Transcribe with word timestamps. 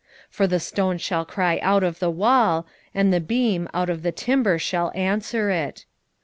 2:11 0.29 0.29
For 0.31 0.47
the 0.47 0.59
stone 0.59 0.97
shall 0.97 1.25
cry 1.25 1.59
out 1.59 1.83
of 1.83 1.99
the 1.99 2.09
wall, 2.09 2.65
and 2.95 3.13
the 3.13 3.19
beam 3.19 3.69
out 3.71 3.87
of 3.87 4.01
the 4.01 4.11
timber 4.11 4.57
shall 4.57 4.91
answer 4.95 5.51
it. 5.51 5.85